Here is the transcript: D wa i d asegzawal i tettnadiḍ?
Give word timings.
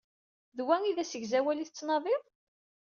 D 0.57 0.59
wa 0.65 0.75
i 0.89 0.91
d 0.95 0.97
asegzawal 1.03 1.57
i 1.63 1.65
tettnadiḍ? 1.67 2.23